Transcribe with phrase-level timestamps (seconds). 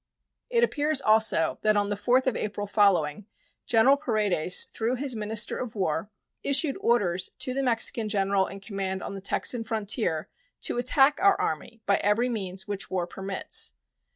[0.49, 3.27] It appears also that on the 4th of April following
[3.67, 6.09] General Paredes, through his minister of war,
[6.41, 10.27] issued orders to the Mexican general in command on the Texan frontier
[10.61, 13.73] to "attack" our Army "by every means which war permits."